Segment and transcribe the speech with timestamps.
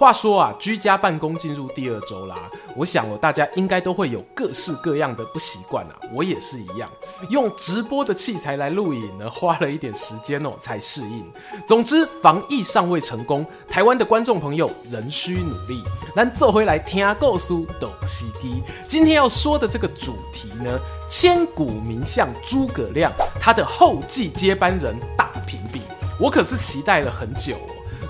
[0.00, 6.90] 话说啊，居家办公进入第二周啦，我想哦，大家应该都会有各式各样的不习惯啊，我也是一样，
[7.28, 11.30] 用直播的器材来录影呢，花了一点时间哦才适应。
[11.66, 15.84] 总之，防疫尚未成功，台湾的观众朋友仍需努力。
[16.16, 17.48] 咱做回来听故事，
[17.78, 18.62] 懂西基。
[18.88, 25.82] 今天要说的这个主题呢，千古名相诸葛亮，他的后继接班人大评比，
[26.18, 27.54] 我可是期待了很久。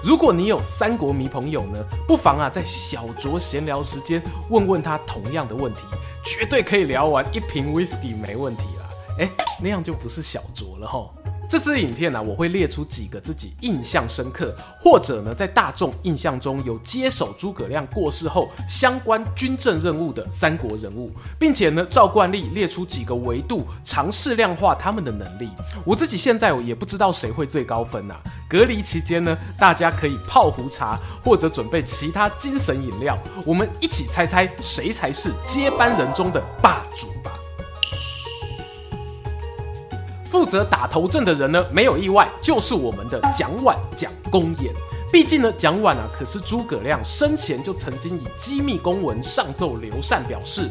[0.02, 5.82] 如果你有三国迷朋友呢，不妨啊在小酌闲聊时间问问他同样的问题，
[6.24, 8.88] 绝对可以聊完一瓶威士忌没问题啦。
[9.18, 11.06] 哎，那样就不是小酌了哈。
[11.50, 25.50] 这支影片呢、我会列出几个自己印象深刻，或者呢，在大众印象中有接手诸葛亮过世后相关军政任务的三国人物，并且呢，照惯例列出几个维度，尝试量化他们的能力。
[25.84, 28.14] 我自己现在也不知道谁会最高分呐、
[28.48, 37.39] 隔离期间呢，大家可以泡壶茶或者准备其他精神饮料，我们一起猜猜谁才是接班人中的霸主吧。
[40.30, 44.72] 负责打头阵的人呢，没有意外，就是我们的蒋琬蒋公演。
[45.12, 50.70] 毕竟呢，蒋琬啊，可是诸葛亮生前就曾经以机密公文上奏刘禅，表示。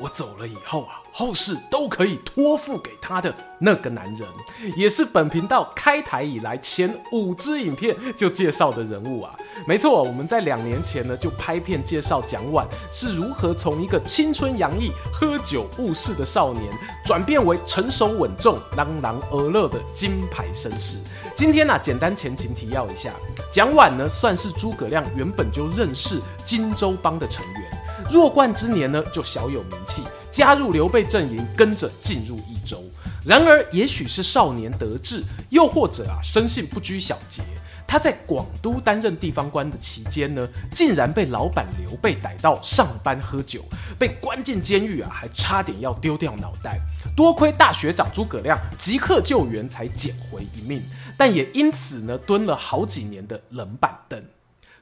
[0.00, 4.28] 我走了以后啊，后事都可以托付给他的那个男人，
[4.76, 9.34] 也是本频道开台以来前五支影片就介绍的人物啊。
[9.66, 16.72] 没错，我们在两年前呢就拍片介绍蒋琬是如何从一个青春洋溢、喝酒误事的少年，
[17.04, 20.98] 转变为成熟稳重、朗朗而乐的金牌绅士。
[21.34, 23.12] 今天呢、啊，简单前情提要一下，
[23.50, 27.79] 蒋琬呢算是诸葛亮原本就认识荆州帮的成员。
[28.10, 32.82] 弱冠之年呢，就小有名气，加入刘备阵营，跟着进入益州。
[33.24, 37.42] 然而，也许是少年得志，又或者啊，生性不拘小节，
[37.86, 43.62] 他在广都担任地方官的期间呢，竟然被老板刘备逮到上班喝酒，
[43.98, 46.80] 被关进监狱啊，还差点要丢掉脑袋。
[47.16, 50.82] 多亏大学长诸葛亮即刻救援，才捡回一命，
[51.16, 54.20] 但也因此呢，蹲了好几年的冷板凳。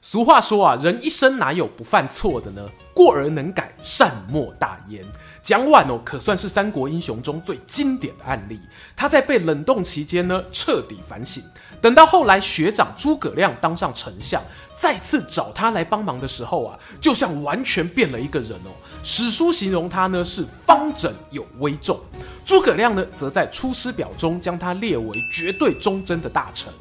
[0.00, 2.68] 俗话说啊，人一生哪有不犯错的呢？
[2.94, 5.04] 过而能改，善莫大焉。
[5.42, 8.60] 蒋琬哦，可算是三国英雄中最经典的案例。
[8.96, 11.42] 他在被冷冻期间呢，彻底反省。
[11.80, 14.42] 等到后来学长诸葛亮当上丞相，
[14.76, 18.70] 再次找他来帮忙的时候啊，就像完全变了一个人哦。
[19.02, 21.98] 史书形容他呢是方整有威重，
[22.44, 26.72] 诸葛亮呢则在《出师表》中将他列为绝对忠贞的大臣。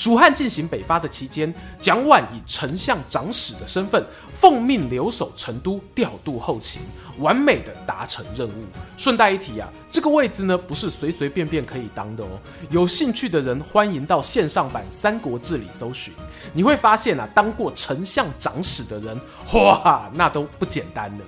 [0.00, 4.02] 蜀汉进行北伐的期间，蒋琬以丞相长史的身份，
[4.32, 6.80] 奉命留守成都，调度后勤，
[7.18, 8.64] 完美的达成任务。
[8.96, 12.28] 顺带一提啊，这个位置呢不是随随便便可以当的哦。
[12.70, 16.14] 有兴趣的人欢迎到线上版《三国志》里搜寻，
[16.54, 19.20] 你会发现啊，当过丞相长史的人，
[19.52, 21.24] 哇，那都不简单了。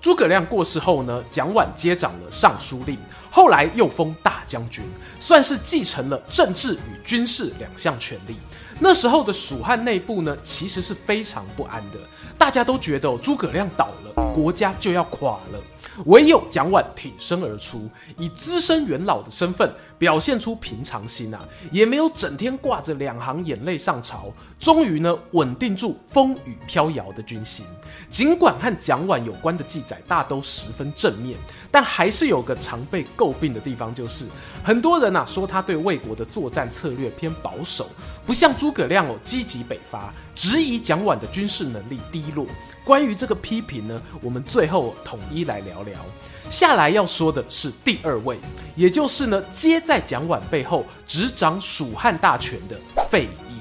[0.00, 2.98] 诸葛亮过世后呢，蒋琬接掌了尚书令。
[3.30, 4.84] 后来又封大将军，
[5.20, 8.36] 算是继承了政治与军事两项权力。
[8.80, 11.98] 那时候的蜀汉内部呢，其实是非常不安的，
[12.38, 15.60] 大家都觉得诸葛亮倒了，国家就要垮了。
[16.06, 27.66] 唯有蒋琬挺身而出，以资深元老的身份表现出平常心啊，也没有整天挂着两行眼泪上朝，终于呢稳定住风雨飘摇的军心。
[28.08, 31.36] 尽管和蒋琬有关的记载大都十分正面，
[31.70, 34.26] 但还是有个常被诟病的地方，就是
[34.64, 37.86] 很多人啊说他对魏国的作战策略偏保守，
[38.26, 42.46] 不像诸葛亮哦积极北伐，质疑蒋琬的军事能力低落。
[42.84, 45.98] 关于这个批评呢，我们最后统一来聊聊。
[46.48, 48.38] 下来要说的是第二位，
[48.76, 52.78] 也就是呢接在蒋琬背后执掌蜀汉大权的
[53.08, 53.54] 费祎。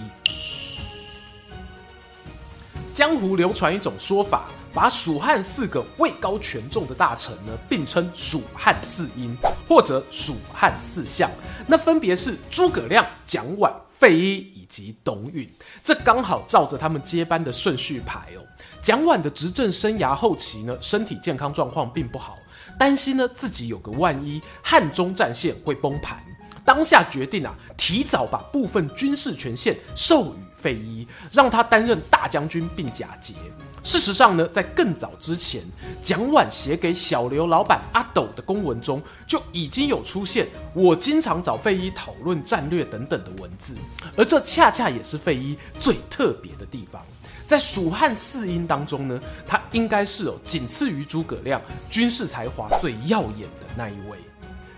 [2.94, 9.36] 江湖流传一种说法，把蜀汉四个位高权重的大臣呢并称蜀汉四英，
[9.68, 11.30] 或者蜀汉四相，
[11.66, 15.48] 那分别是诸葛亮、蒋琬、费祎以及董允。
[15.84, 18.42] 这刚好照着他们接班的顺序排哦。
[18.82, 22.38] 蒋琬的执政生涯后期呢，身体健康状况并不好，
[22.80, 26.24] 担心呢自己有个万一，汉中战线会崩盘。
[26.64, 33.34] 当下决定啊，提早把部分军事权限授予费祎，让他担任大将军并假节。
[33.82, 35.64] 事实上呢，在更早之前，
[36.04, 40.46] 蒋琬写给小刘老板阿斗的公文中，就已经有出现
[40.76, 43.74] “我经常找费祎讨论战略”等等的文字，
[44.18, 47.02] 而这恰恰也是费祎最特别的地方。
[47.48, 51.60] 在蜀汉四英当中呢，他应该是哦，仅次于诸葛亮，
[51.90, 54.20] 军事才华最耀眼的那一位。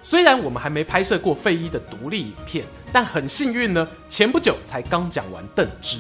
[0.04, 6.00] 虽然我们还没拍摄过费祎的独立影片，但很幸运呢，前不久才刚讲完邓芝。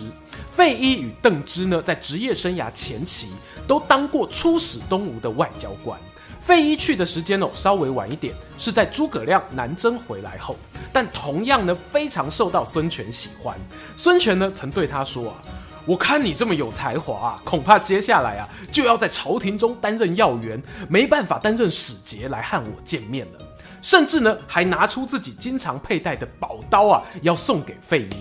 [0.49, 3.29] 费祎与邓芝呢，在职业生涯前期
[3.67, 5.99] 都当过出使东吴的外交官。
[6.41, 10.55] 费祎去的时间哦，稍微晚一点，是在诸葛亮南征回来后。
[10.91, 13.55] 但同样呢，非常受到孙权喜欢。
[13.95, 15.37] 孙权呢，曾对他说啊
[15.85, 20.59] ：“我看你这么有才华啊，恐怕接下来啊，就要在朝廷中担任要员，
[20.89, 23.39] 没办法担任使节来和我见面了。”
[23.81, 28.15] 甚至呢，还拿出自己经常佩戴的宝刀啊，要送给费禕。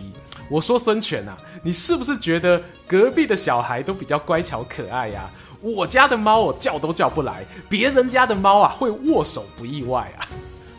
[0.49, 5.31] 我说孙权啊，你是不是觉得隔壁的小孩都比较乖巧可爱呀？
[5.61, 10.27] 我家的猫哦叫都叫不来，别人家的猫啊会握手不意外啊。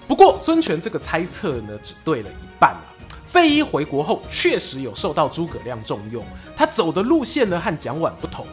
[0.08, 2.82] 不过孙权这个猜测呢，只对了一半啊。
[3.26, 8.46] 费禕回国后确实有受到诸葛亮重用，他走的路线呢和蒋琬不同，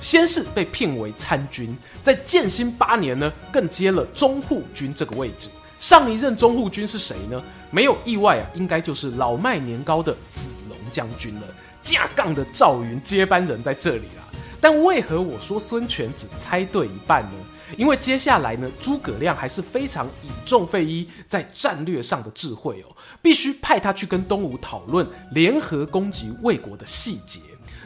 [0.00, 5.50] 先是被聘为参军，在建兴八年呢更接了中护军这个位置。
[5.82, 7.42] 上一任中护军是谁呢？
[7.72, 11.42] 没有意外啊，应该就是老迈年高的子龙将军了。
[11.82, 14.22] 架杠的赵云接班人在这里啦。
[14.60, 17.32] 但为何我说孙权只猜对一半呢？
[17.76, 27.40] 因为接下来呢，诸葛亮还是非常倚重费祎在战略上的智慧哦，必须派他去跟东吴讨论联合攻击魏国的细节。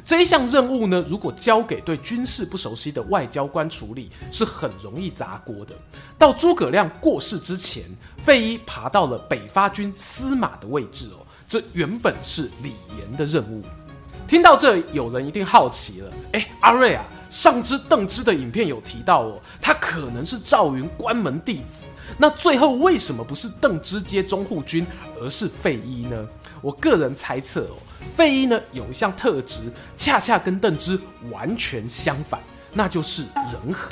[0.06, 5.74] 这一项任务呢，如果交给对军事不熟悉的外交官处理，是很容易砸锅的。
[6.16, 7.82] 到诸葛亮过世之前，
[8.22, 13.64] 费祎爬到了北伐军司马的位置哦，这原本是李严的任务。
[14.28, 21.84] 听到这，有人一定好奇了，哎，阿瑞啊，上支邓芝的影片有提到哦，他可能是赵云关门弟子，
[22.16, 24.86] 那最后为什么不是邓芝接中护军，
[25.20, 26.28] 而是费祎呢？
[26.60, 27.76] 我个人猜测哦。
[28.14, 30.98] 费祎呢，有一项特质，恰恰跟邓芝
[31.30, 32.40] 完全相反，
[32.72, 33.90] 那就是人和。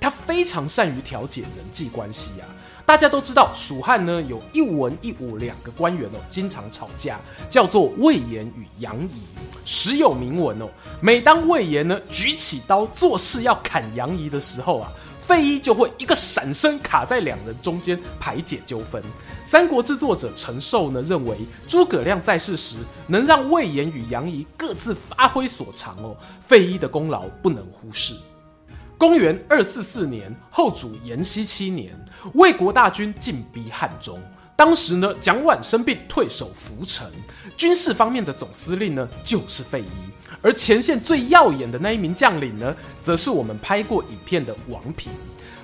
[0.00, 2.48] 他非常善于调解人际关系啊。
[2.86, 7.18] 大家都知道，蜀汉呢有一文一武两个官员哦，经常吵架，
[7.48, 9.22] 叫做魏延与杨仪，
[9.64, 10.68] 时有名文哦。
[11.00, 14.92] 每当魏延呢举起刀做事要砍杨仪的时候啊。
[15.26, 19.02] 费禕就会一个闪身卡在两人中间排解纠纷。
[19.44, 22.76] 三国志作者陈寿呢认为，诸葛亮在世时
[23.06, 26.14] 能让魏延与杨仪各自发挥所长哦，
[26.46, 28.14] 费禕的功劳不能忽视。
[28.98, 31.92] 公元二四四年，后主延熙七年，
[32.34, 34.20] 魏国大军进逼汉中。
[34.54, 37.10] 当时呢，蒋琬生病退守涪城，
[37.56, 40.33] 军事方面的总司令呢就是费禕。
[40.44, 45.10] 而前线最耀眼的那一名将领呢，则是我们拍过影片的王平。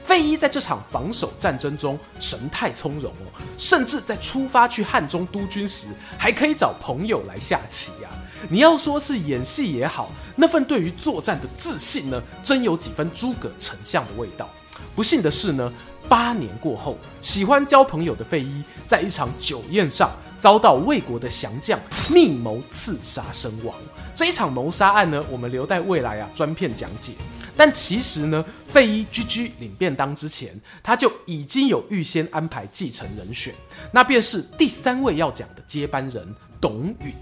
[0.03, 8.17] 费禕在这场防守战争中神态从容哦，甚至在出发去汉中督军时，还可以找朋友来下棋呀、啊。
[8.49, 14.49] 你要说是演戏也好，那份对于作战的自信呢，真有几分诸葛丞相的味道。
[14.97, 15.71] 不幸的是呢，
[16.09, 20.11] 八年过后，喜欢交朋友的费禕，在一场酒宴上
[20.41, 21.79] 遭到魏国的降将
[22.11, 23.77] 密谋刺杀身亡。
[24.15, 27.13] 这一场谋杀案呢，我们留待未来啊专片讲解。
[27.57, 33.55] 但其实呢，费禕居居领便当之前，他就已经有预先安排继承人选，
[33.93, 36.27] 那便是第三位要讲的接班人
[36.59, 37.15] 董允。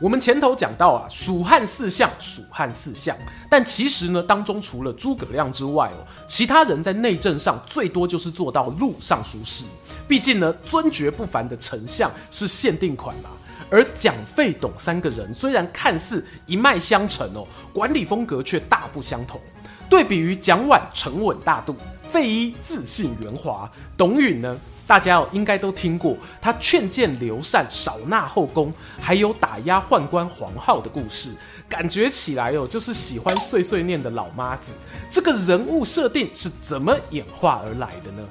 [0.00, 3.16] 我们前头讲到啊，蜀汉四相，蜀汉四相，
[3.48, 9.64] 但其实呢，当中除了诸葛亮之外哦，其他人在内政上最多就是做到录尚书事。
[10.06, 13.30] 毕竟呢，尊爵不凡的丞相是限定款嘛。
[13.70, 19.40] 而蒋费董三个人虽然看似一脉相承哦，管理风格却大不相同。
[19.88, 21.76] 对比于蒋琬沉稳大度，
[22.10, 24.56] 费祎自信圆滑，董允呢，
[24.86, 31.32] 大家哦应该都听过他劝谏刘禅少纳后宫，还有打压宦官黄皓的故事，
[31.68, 34.72] 感觉起来哦就是喜欢碎碎念的老妈子。
[35.10, 38.22] 这个人物设定是怎么演化而来的呢？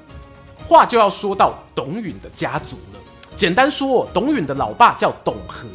[0.68, 3.00] 话就要说到董允的家族了。
[3.36, 5.68] 简单说，董允的老爸叫董和，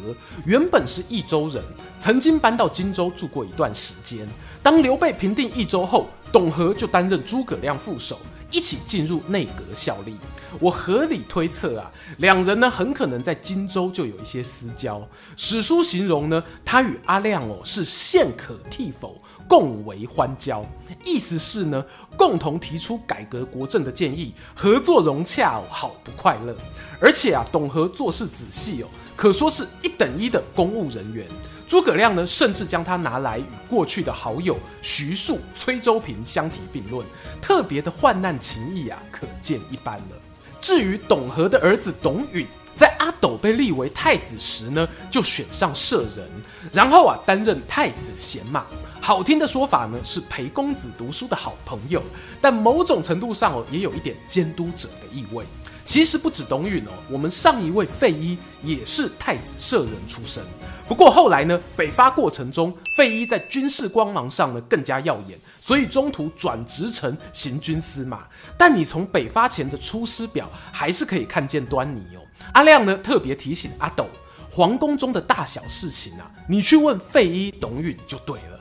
[0.45, 1.63] 原本是益州人，
[1.97, 4.27] 曾经搬到荆州住过一段时间。
[4.63, 8.17] 当刘备平定益州后，董和就担任诸葛亮副手，
[8.49, 10.15] 一起进入内阁效力。
[10.59, 15.05] 我合理推测啊，两人呢很可能在荆州就有一些私交。
[15.35, 20.65] 史书形容呢，他与阿亮哦是现可替否，共为欢交，
[21.05, 21.85] 意思是呢，
[22.17, 26.55] 共同提出改革国政的建议，合作融洽哦，好不快乐。
[26.99, 31.27] 而且啊，董和做事仔细哦，可说是一等一的公务人员。
[31.67, 37.05] 诸葛亮呢，甚至将他拿来与过去的好友徐庶、崔州平相提并论，
[37.39, 40.18] 特别的患难情谊啊，可见一斑了。
[40.61, 42.45] 至于董和的儿子董允。
[42.75, 46.25] 在阿斗被立为太子时呢，就选上舍人，
[46.71, 48.65] 然后啊担任太子贤马。
[49.01, 52.01] 好听的说法呢是陪公子读书的好朋友，
[52.39, 55.43] 但某种程度上哦也有一点监督者的意味。
[55.89, 60.43] 其实不止董允哦，我们上一位费祎也是太子舍人出身。
[60.87, 68.27] 不过后来呢，北伐过程中，费祎在军事光芒上呢更加耀眼，所以中途转职成行军司马。
[68.55, 72.21] 但你从北伐前的出师表还是可以看见端倪哦。
[72.53, 74.05] 阿亮呢特别提醒阿斗，
[74.47, 78.58] 皇宫中的大小事情啊，你去问费祎、董允就对了。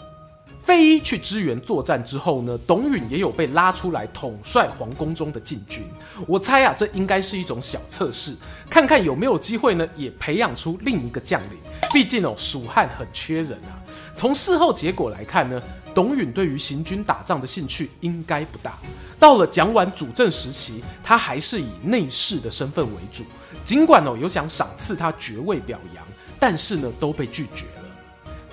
[0.69, 5.83] 费禕去支援作战之后呢，董允也有被拉出来统帅皇宫中的禁军。
[6.27, 8.37] 我猜啊，这应该是一种小测试，
[8.69, 11.53] 看看有没有机会呢，也培养出另一个将领。
[11.91, 13.81] 毕竟哦，蜀汉很缺人啊。
[14.15, 15.59] 从事后结果来看呢，
[15.95, 18.77] 董允对于行军打仗的兴趣应该不大。
[19.19, 23.25] 到了蒋琬主政时期，他还是以内侍的身份为主。
[23.65, 26.07] 尽管哦有想赏赐他爵位表扬，
[26.39, 27.65] 但是呢都被拒绝。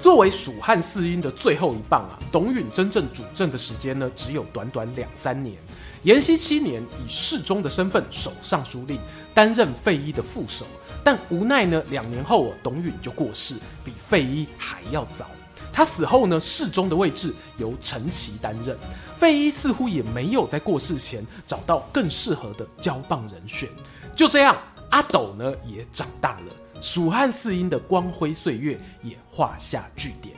[0.05, 5.57] 作为蜀汉四英的最后一棒啊，董允真正主政的时间呢只有短短两三年。
[6.03, 9.00] 延熙七年以侍中的身份守尚书令，
[9.33, 10.63] 担任费禕的副手，
[11.03, 15.25] 但无奈呢两年后董允就过世，比费禕还要早。
[15.74, 18.77] 他死后呢侍中的位置由陈奇担任，
[19.17, 23.67] 费禕似乎也没有在过世前找到更适合的交棒人选。
[24.15, 24.55] 就这样。
[24.89, 30.36] 阿斗呢也长大了，蜀汉四英的光辉岁月也画下句点。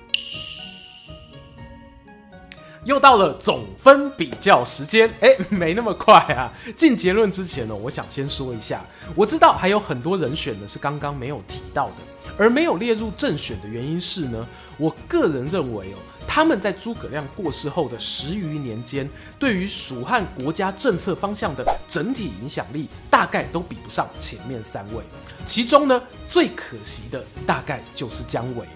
[2.85, 6.49] 又到了总分比较时间，哎，没那么快啊！
[6.75, 8.81] 进结论之前呢，我想先说一下，
[9.13, 11.95] 我知道还有很多人选呢是刚刚没有提到的，
[12.37, 15.97] 而没有列入正选的原因是呢，我个人认为哦。
[16.27, 25.01] 他们在诸葛亮过世后的十余年间，对于蜀汉国家政策方向的整体影响力，大概都比不上前面三位。
[25.45, 28.71] 其中呢，最可惜的大概就是姜维了。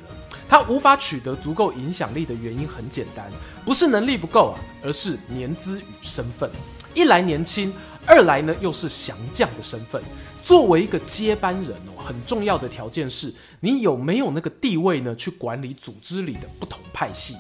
[0.48, 3.30] 他无法取得足够影响力的原因很简单，
[3.64, 6.50] 不是能力不够啊，而是年资与身份。
[6.94, 7.74] 一来年轻，
[8.06, 10.02] 二来呢又是降将的身份。
[10.44, 15.16] 作为一个接班人哦，很重要的条件是你有没有那个地位呢？
[15.16, 17.36] 去管理组织里的不同派系。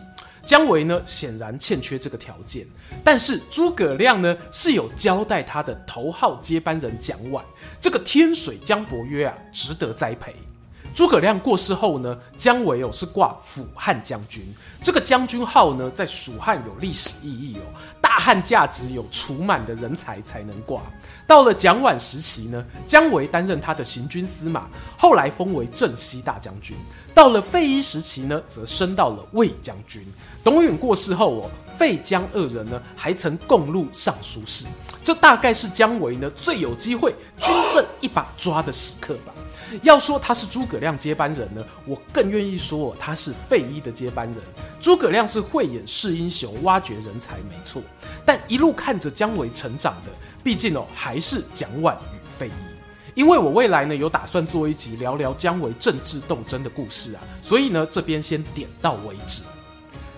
[0.45, 2.65] 姜维呢，显然欠缺这个条件。
[3.03, 7.41] 但是诸葛亮呢，是有交代他的头号接班人蒋琬，
[7.79, 10.35] 这个天水江伯约啊，值得栽培。
[10.93, 14.43] 诸葛亮过世后呢，姜维哦是挂辅汉将军，
[14.83, 17.61] 这个将军号呢，在蜀汉有历史意义哦。
[18.01, 20.81] 大汉价值有储满的人才才能挂。
[21.25, 24.67] 到了蒋琬时期呢，姜维担任他的行军司马，
[24.97, 26.75] 后来封为镇西大将军。
[27.13, 30.05] 到了费祎时期呢，则升到了卫将军。
[30.43, 34.65] 董允过世后哦，费姜二人呢还曾共入尚书事。
[35.01, 39.33] 这大概是姜维呢最有机会军政一把抓的时刻吧。
[39.81, 44.41] 要说他是诸葛亮接班人呢，我更愿意说他是费祎的接班人。
[44.79, 47.81] 诸葛亮是慧眼识英雄、挖掘人才，没错。
[48.25, 50.11] 但一路看着姜维成长的，
[50.43, 52.53] 毕竟哦还是蒋琬与费祎。
[53.13, 59.41] 因为我未来呢有打算做一集聊聊姜维政治斗争的故事啊，所以呢这边先点到为止。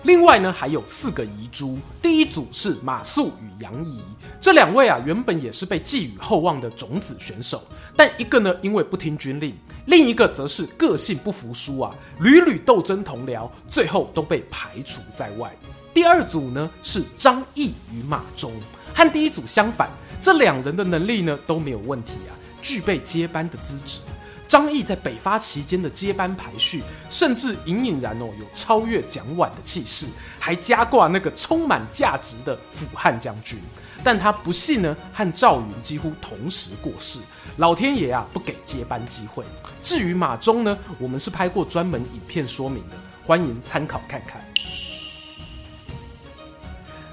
[0.04, 1.78] 另外呢，还有四个遗珠。
[2.00, 4.00] 第一组是马谡与杨仪，
[4.38, 7.62] 这两位啊，原本也是被寄予厚望的种子选手，
[7.96, 9.54] 但一个呢，因为不听军令，
[9.86, 15.50] 另一个则是个性不服输啊，屡屡斗争同僚，最后都被排除在外。
[15.94, 18.52] 第二组呢，是张翼与马忠，
[18.92, 24.00] 和第一组相反，这两人的能力呢都没有问题啊，具备接班的资质。
[24.46, 30.06] 张毅在北伐期间的接班排序，甚至隐隐然哦有超越蒋琬的气势，
[30.38, 33.58] 还加挂那个充满价值的辅汉将军。
[34.02, 37.20] 但他不幸呢和赵云几乎同时过世，
[37.56, 39.44] 老天爷啊不给接班机会。
[39.82, 44.44] 至于马忠呢，我们是拍过专门影片说明的，欢迎参考看看。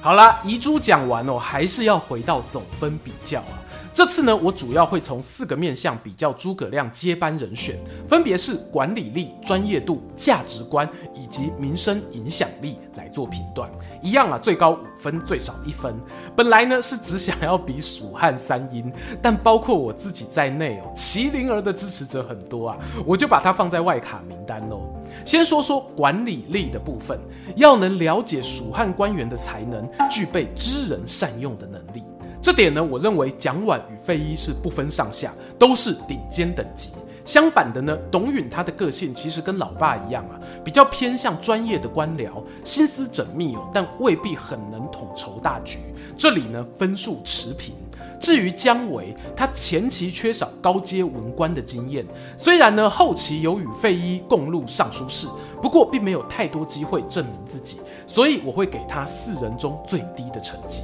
[0.01, 3.60] 好啦，遗珠讲完哦，还是要回到总分比较啊。
[3.93, 7.75] 这次呢，我主要会从四个面向比较诸葛亮接班人选，
[8.07, 13.69] 分别是管理力、专业度、价值观以及民生影响力来做评断。
[14.01, 15.93] 一样啊，最高五分，最少一分。
[16.35, 24.81] 本来呢是只想要比蜀汉三英，但包括我自己在内哦，麒麟儿的支持者很多啊，我就把它放在外卡名单喽。
[25.25, 27.19] 先说说管理力的部分，
[27.57, 32.01] 要能了解蜀汉官员的才能，具备知人善用的能力。
[32.41, 36.89] 这点呢，我认为蒋琬与费禕是不分上下，都是顶尖等级。
[37.23, 45.77] 相反的呢，董允他的个性其实跟老爸一样啊，比较偏向专业的官僚，心思缜密哦，但未必很能统筹大局。
[46.17, 47.75] 这里呢，分数持平。
[48.19, 52.03] 至于姜维，他前期缺少高阶文官的经验，
[52.37, 55.27] 虽然呢后期有与费禕共入尚书室，
[55.61, 60.83] 不过并没有太多机会证明自己，所以我会给他四人中最低的成绩。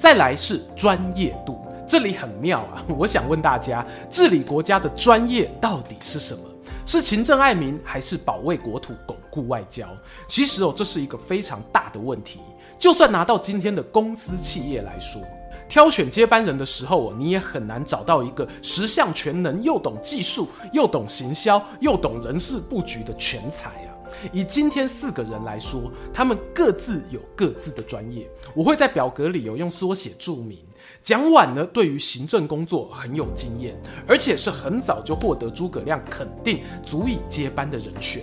[0.00, 2.82] 再来是专业度，这里很妙啊！
[2.96, 6.40] 我想问大家，治理国家的专业到底是什么？
[6.86, 9.86] 是勤政爱民，还是保卫国土、巩固外交？
[10.26, 12.40] 其实哦，这是一个非常大的问题。
[12.78, 15.20] 就算拿到今天的公司企业来说，
[15.68, 23.89] 挑选接班人的时候，你也很难找到一个十项全能、又懂技术、又懂行销、又懂人事布局的全才啊！
[24.32, 28.28] 以今天四个人来说，他们各自有各自的专业。
[28.54, 30.58] 我会在表格里有用缩写注明。
[31.02, 38.22] 蒋琬呢，对于行政工作很有经验，而且是很早就获得诸葛亮肯定，足以接班的人选。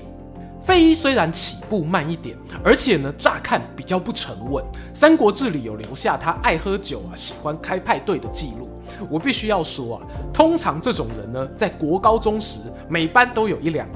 [0.62, 4.64] 费祎虽然起步慢一点，而且呢，乍看比较不沉稳，
[4.94, 8.68] 《三国志》里有留下他爱喝酒啊，喜欢开派对的记录。
[9.10, 10.02] 我必须要说啊，
[10.34, 13.88] 通常这种人呢，在国高中时，每班都有一两。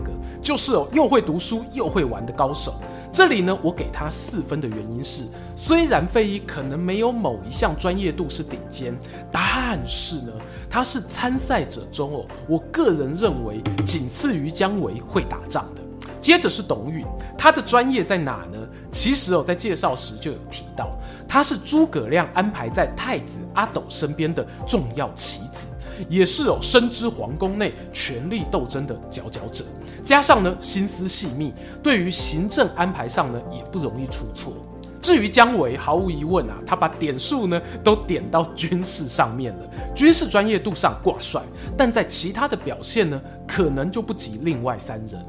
[0.41, 2.73] 就是哦，又会读书又会玩的高手。
[3.11, 5.23] 这里呢，我给他四分的原因是，
[5.55, 8.97] 虽然费禕可能没有某一项专业度是顶尖，
[9.29, 10.31] 但是呢，
[10.69, 15.81] 他是参赛者中哦，我个人认为仅次于姜维会打仗的。
[16.21, 17.03] 接着是董允，
[17.37, 18.57] 他的专业在哪呢？
[18.91, 20.89] 其实哦，在介绍时就有提到，
[21.27, 25.67] 他是诸葛亮安排在太子阿斗身边的重要棋子，
[26.07, 29.65] 也是哦，深知皇宫内权力斗争的佼佼者。
[30.03, 34.53] 加上呢，心思细密，对于行政安排上呢，也不容易出错。
[35.01, 39.65] 至于姜维，毫无疑问啊，他把点数呢都点到军事上面了，
[39.95, 41.41] 军事专业度上挂帅，
[41.75, 45.19] 但在其他的表现呢，可能就不及另外三人。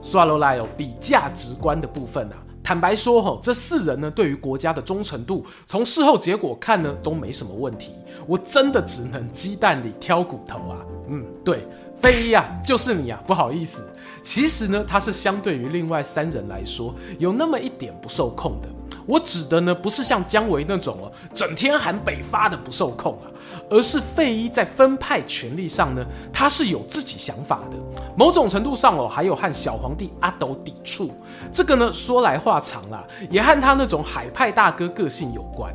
[0.00, 7.94] 刷罗来哦，比价值观的部分啊，坦白说吼，这四人呢，对于国家的忠诚度，从事后结果看呢，都没什么问题。
[8.28, 11.66] 我真的只能鸡蛋里挑骨头啊，嗯，对，
[12.00, 13.84] 飞一啊，就是你啊，不好意思。
[14.26, 18.68] 其实呢，他是相对于另外三人来说，有那么一点不受控的。
[19.06, 23.30] 我指的呢，不是像姜维那种哦，整天喊北伐的不受控啊，
[23.70, 27.76] 而是费祎在分派权力上呢，他是有自己想法的。
[28.16, 31.08] 某种程度上哦，还有和小皇帝阿斗抵触。
[31.52, 35.72] 这个呢，说来话长啦，也和他那种海派大哥个性有关。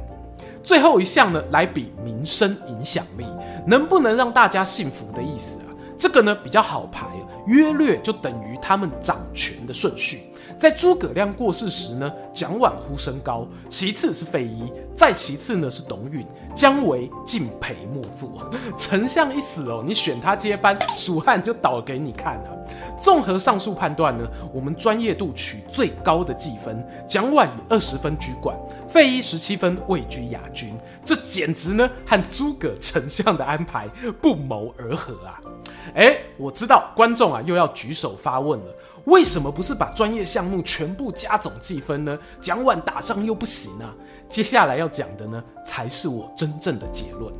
[0.61, 3.25] 最后一项呢，来比民生影响力，
[3.65, 5.70] 能不能让大家信服的意思啊。
[6.01, 7.05] 这个呢，比较好排。
[7.45, 10.21] 约略就等于他们掌权的顺序。
[10.59, 18.47] 在诸葛亮过世时呢，蒋琬呼声高，其次是费祎，再其次呢是董允，姜维敬陪末座。
[18.77, 22.49] 丞相一死哦，你选他接班，蜀汉就倒给你看啊。
[22.99, 28.55] 综合上述判断呢，我们专业度取最高的计分，蒋琬以二十分居冠，
[28.87, 30.71] 费祎十七分位居亚军。
[31.03, 33.87] 这简直呢和诸葛丞相的安排
[34.21, 35.41] 不谋而合啊！
[35.93, 42.17] 哎，我知道观众啊又要举手发问了，为什么不是把专业项目全部加总计分呢？
[42.39, 43.93] 讲完打仗又不行啊！
[44.29, 47.33] 接下来要讲的呢，才是我真正的结论。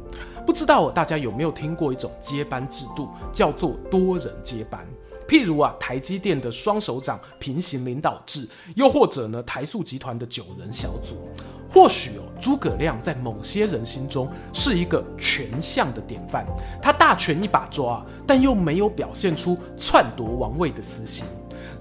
[0.46, 4.86] 不知道大家有没有听过一种接班制度，叫做多人接班？
[5.28, 11.30] 譬如啊，台积电的双首长平行领导制，又或者呢，台塑集团的九人小组。
[11.74, 16.46] 或许哦，诸葛亮在某些人心中是一个权相的典范，
[16.82, 21.26] 他大权一把抓，但又没有表现出篡夺王位的私心。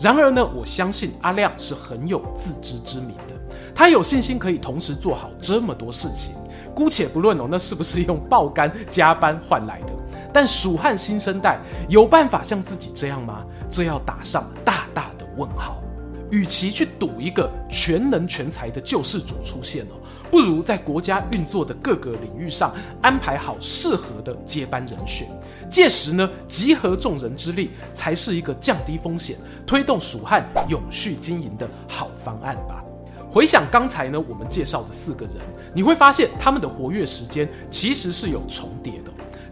[0.00, 3.35] 然而呢，我相信阿亮是很有自知之明的，
[3.74, 6.35] 他有信心可以同时做好这么多事情。
[6.74, 9.92] 姑且不论哦，那是不是用爆肝加班换来的？
[10.33, 13.44] 但蜀汉新生代有办法像自己这样吗？
[13.68, 15.83] 这要打上大大的问号。
[16.31, 25.29] 与其去赌一个全能全才的救世主出现哦，不如在国家运作的各个领域上安排好适合的接班人选。
[25.71, 32.83] 届时呢，集合众人之力，才是一个降低风险、推动蜀汉永续经营的好方案吧。
[33.29, 35.37] 回想刚才呢，我们介绍的四个人，
[35.73, 39.10] 你会发现他们的活跃时间其实是有重叠的。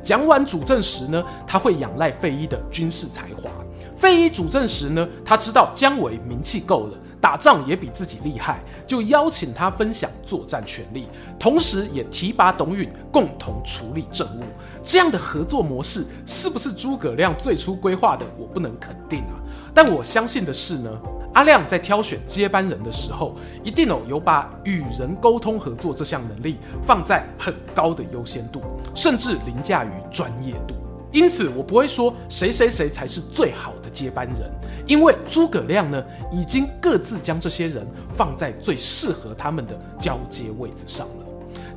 [0.09, 3.51] 蒋琬主政时呢，他会仰赖费祎的军事才华；
[3.95, 11.07] 费祎主政时呢，他知道姜维名气够了，打仗也比自己厉害，就邀请他分享作战权力，
[11.39, 14.45] 同时也提拔董允共同处理政务。
[14.83, 18.25] 这样的合作模式是不是诸葛亮最初规划的？
[18.39, 19.37] 我不能肯定啊。
[19.75, 20.91] 但我相信的是呢，
[21.35, 28.61] 阿亮在挑选接班人的时候，一定哦有把与人沟通合作这项能力放在很高的优先度，
[28.95, 30.75] 甚至凌驾于专业度。
[31.11, 34.51] 因此，我不会说谁谁谁才是最好的接班人，
[34.87, 41.25] 因为诸葛亮呢已经各自将这些人放在最适合他们的交接位置上了。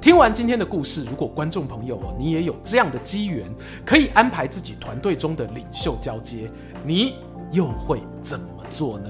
[0.02, 3.48] 听完今天的故事，如果观众朋友哦你也有这样的机缘，
[3.86, 6.52] 可以安排自己团队中的领袖交接，
[6.84, 7.16] 你
[7.52, 9.10] 又会怎么做呢？